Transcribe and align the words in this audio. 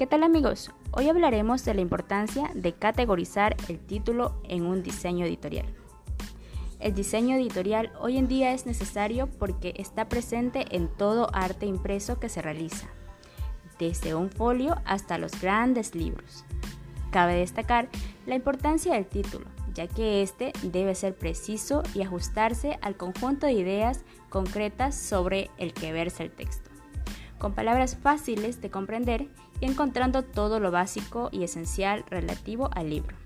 ¿Qué 0.00 0.06
tal 0.06 0.22
amigos? 0.22 0.70
Hoy 0.92 1.10
hablaremos 1.10 1.62
de 1.66 1.74
la 1.74 1.82
importancia 1.82 2.50
de 2.54 2.72
categorizar 2.72 3.54
el 3.68 3.78
título 3.78 4.40
en 4.44 4.64
un 4.64 4.82
diseño 4.82 5.26
editorial. 5.26 5.66
El 6.78 6.94
diseño 6.94 7.36
editorial 7.36 7.92
hoy 8.00 8.16
en 8.16 8.26
día 8.26 8.54
es 8.54 8.64
necesario 8.64 9.26
porque 9.26 9.74
está 9.76 10.08
presente 10.08 10.64
en 10.74 10.88
todo 10.88 11.28
arte 11.34 11.66
impreso 11.66 12.18
que 12.18 12.30
se 12.30 12.40
realiza, 12.40 12.88
desde 13.78 14.14
un 14.14 14.30
folio 14.30 14.76
hasta 14.86 15.18
los 15.18 15.38
grandes 15.38 15.94
libros. 15.94 16.46
Cabe 17.10 17.34
destacar 17.34 17.90
la 18.24 18.36
importancia 18.36 18.94
del 18.94 19.04
título, 19.04 19.44
ya 19.74 19.86
que 19.86 20.22
éste 20.22 20.54
debe 20.62 20.94
ser 20.94 21.14
preciso 21.14 21.82
y 21.94 22.00
ajustarse 22.00 22.78
al 22.80 22.96
conjunto 22.96 23.46
de 23.46 23.52
ideas 23.52 24.06
concretas 24.30 24.94
sobre 24.94 25.50
el 25.58 25.74
que 25.74 25.92
versa 25.92 26.22
el 26.22 26.30
texto, 26.30 26.69
con 27.40 27.54
palabras 27.54 27.96
fáciles 27.96 28.60
de 28.60 28.70
comprender 28.70 29.26
y 29.60 29.64
encontrando 29.64 30.22
todo 30.22 30.60
lo 30.60 30.70
básico 30.70 31.30
y 31.32 31.42
esencial 31.42 32.04
relativo 32.08 32.70
al 32.72 32.90
libro, 32.90 33.16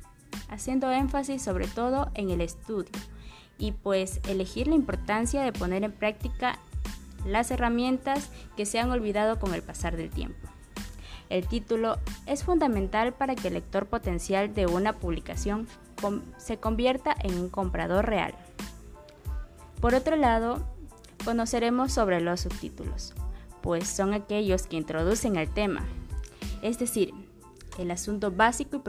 haciendo 0.48 0.91
énfasis 0.91 1.42
sobre 1.42 1.66
todo 1.66 2.10
en 2.14 2.30
el 2.30 2.41
estudio 2.41 2.92
y 3.58 3.72
pues 3.72 4.20
elegir 4.28 4.69
la 4.69 4.77
importancia 4.77 5.42
de 5.42 5.52
poner 5.52 5.84
en 5.84 5.92
práctica 5.92 6.58
las 7.27 7.50
herramientas 7.50 8.30
que 8.56 8.66
se 8.66 8.78
han 8.78 8.91
olvidado 8.91 9.38
con 9.38 9.52
el 9.52 9.62
pasar 9.62 9.96
del 9.96 10.10
tiempo. 10.10 10.48
El 11.28 11.48
título 11.48 11.98
es 12.27 12.44
fundamental 12.44 13.14
para 13.14 13.34
que 13.34 13.48
el 13.48 13.55
lector 13.55 13.86
potencial 13.86 14.55
de 14.55 14.66
una 14.66 14.92
publicación 14.92 15.66
se 16.36 16.58
convierta 16.58 17.16
en 17.19 17.38
un 17.38 17.48
comprador 17.48 18.06
real. 18.06 18.34
Por 19.80 19.94
otro 19.94 20.16
lado, 20.16 20.64
conoceremos 21.24 21.92
sobre 21.92 22.20
los 22.20 22.42
subtítulos, 22.42 23.14
pues 23.65 23.89
son 23.89 24.12
aquellos 24.12 24.67
que 24.67 24.77
introducen 24.77 25.37
el 25.37 25.48
tema, 25.48 25.87
es 26.61 26.79
decir, 26.79 27.15
el 27.79 27.91
asunto 27.91 28.31
básico 28.31 28.77
y 28.77 28.81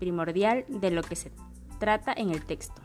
primordial 0.00 0.64
de 0.68 0.90
lo 0.90 1.02
que 1.04 1.14
se 1.14 1.30
trata 1.78 2.12
en 2.12 2.30
el 2.30 2.44
texto. 2.44 2.82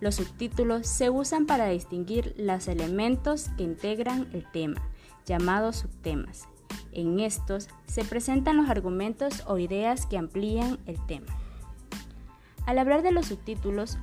Los 0.00 0.14
subtítulos 0.14 0.86
se 0.86 1.10
usan 1.10 1.44
para 1.44 1.68
distinguir 1.68 2.34
los 2.38 2.68
elementos 2.68 3.50
que 3.58 3.64
integran 3.64 4.30
el 4.32 4.50
tema, 4.50 4.80
llamados 5.26 5.76
subtemas. 5.76 6.48
En 6.92 7.20
estos 7.20 7.68
se 7.86 8.02
presentan 8.06 8.56
los 8.56 8.70
argumentos 8.70 9.42
o 9.46 9.58
ideas 9.58 10.06
que 10.06 10.16
amplían 10.16 10.78
el 10.86 11.04
tema. 11.04 11.36
Al 12.64 12.78
hablar 12.78 13.02
de 13.02 13.12
los 13.12 13.26
subtítulos, 13.26 13.98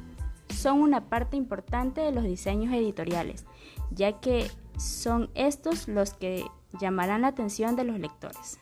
son 0.49 0.81
una 0.81 1.09
parte 1.09 1.35
importante 1.35 2.01
de 2.01 2.11
los 2.11 2.25
diseños 2.25 2.71
editoriales, 2.75 3.47
ya 3.89 4.19
que 4.19 4.51
son 4.77 5.31
estos 5.33 5.87
los 5.87 6.13
que 6.13 6.45
llamarán 6.79 7.21
la 7.21 7.27
atención 7.27 7.75
de 7.75 7.83
los 7.83 7.99
lectores. 7.99 8.59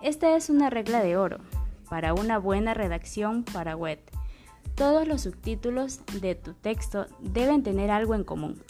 Esta 0.00 0.36
es 0.36 0.50
una 0.50 0.70
regla 0.70 1.02
de 1.02 1.16
oro 1.16 1.38
para 1.88 2.14
una 2.14 2.38
buena 2.38 2.74
redacción 2.74 3.44
para 3.44 3.76
web 3.76 3.98
todos 4.78 5.08
los 5.08 5.22
subtítulos 5.22 6.00
de 6.20 6.36
tu 6.36 6.54
texto 6.54 7.08
deben 7.18 7.64
tener 7.64 7.90
algo 7.90 8.14
en 8.14 8.22
común, 8.22 8.62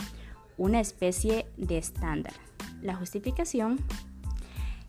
una 0.56 0.80
especie 0.80 1.46
de 1.58 1.77
estándar. 1.77 2.32
La 2.80 2.96
justificación. 2.96 3.78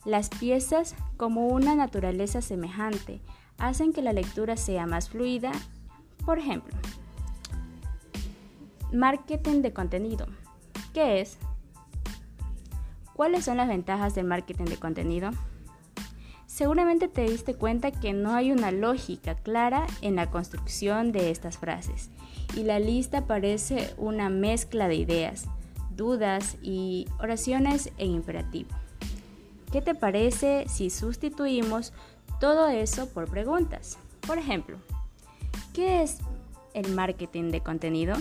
Las 0.05 0.29
piezas, 0.29 0.95
como 1.17 1.47
una 1.47 1.75
naturaleza 1.75 2.41
semejante, 2.41 3.19
hacen 3.57 3.91
que 3.91 4.01
la 4.01 4.13
lectura 4.13 4.55
sea 4.55 4.85
más 4.85 5.09
fluida. 5.09 5.51
Por 6.25 6.39
ejemplo, 6.39 6.73
marketing 8.93 9.61
de 9.61 9.73
contenido. 9.73 10.25
¿Qué 10.93 11.19
es? 11.19 11.37
¿Cuáles 13.19 13.43
son 13.43 13.57
las 13.57 13.67
ventajas 13.67 14.15
del 14.15 14.27
marketing 14.27 14.63
de 14.63 14.77
contenido? 14.77 15.31
Seguramente 16.47 17.09
te 17.09 17.23
diste 17.23 17.53
cuenta 17.53 17.91
que 17.91 18.13
no 18.13 18.31
hay 18.31 18.53
una 18.53 18.71
lógica 18.71 19.35
clara 19.35 19.87
en 19.99 20.15
la 20.15 20.31
construcción 20.31 21.11
de 21.11 21.29
estas 21.29 21.57
frases 21.57 22.11
y 22.55 22.63
la 22.63 22.79
lista 22.79 23.27
parece 23.27 23.93
una 23.97 24.29
mezcla 24.29 24.87
de 24.87 24.95
ideas, 24.95 25.47
dudas 25.97 26.55
y 26.61 27.07
oraciones 27.19 27.91
en 27.97 28.11
imperativo. 28.11 28.69
¿Qué 29.69 29.81
te 29.81 29.95
parece 29.95 30.63
si 30.69 30.89
sustituimos 30.89 31.91
todo 32.39 32.69
eso 32.69 33.09
por 33.09 33.29
preguntas? 33.29 33.97
Por 34.25 34.37
ejemplo, 34.37 34.77
¿qué 35.73 36.03
es 36.03 36.19
el 36.73 36.95
marketing 36.95 37.51
de 37.51 37.59
contenido? 37.59 38.15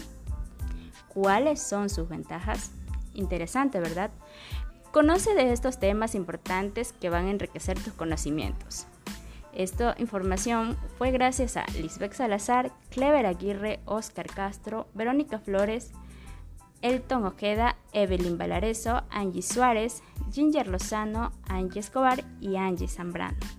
¿Cuáles 1.07 1.63
son 1.63 1.89
sus 1.89 2.09
ventajas? 2.09 2.73
Interesante, 3.15 3.79
¿verdad? 3.79 4.11
Conoce 4.93 5.35
de 5.35 5.53
estos 5.53 5.79
temas 5.79 6.15
importantes 6.15 6.93
que 6.93 7.11
van 7.11 7.27
a 7.27 7.31
enriquecer 7.31 7.79
tus 7.79 7.93
conocimientos. 7.93 8.87
Esta 9.53 9.95
información 9.99 10.77
fue 10.97 11.11
gracias 11.11 11.57
a 11.57 11.67
Lisbeth 11.81 12.15
Salazar, 12.15 12.73
Clever 12.91 13.27
Aguirre, 13.27 13.81
Oscar 13.85 14.27
Castro, 14.27 14.87
Verónica 14.95 15.39
Flores, 15.39 15.93
Elton 16.81 17.25
Ojeda, 17.25 17.77
Evelyn 17.93 18.39
Valareso, 18.39 19.03
Angie 19.11 19.43
Suárez, 19.43 20.03
Ginger 20.33 20.69
Lozano, 20.69 21.33
Angie 21.49 21.81
Escobar 21.81 22.25
y 22.41 22.57
Angie 22.57 22.89
Zambrano. 22.89 23.58